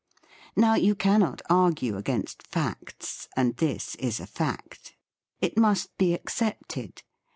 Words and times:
Now 0.55 0.73
you 0.73 0.95
cannot 0.95 1.43
argue 1.47 1.95
against 1.95 2.47
facts, 2.47 3.27
and 3.35 3.55
this 3.57 3.93
is 3.97 4.19
a 4.19 4.25
fact. 4.25 4.95
It 5.41 5.59
must 5.59 5.95
be 5.99 6.15
accepted. 6.15 7.03